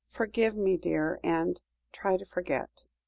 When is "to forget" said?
2.17-2.85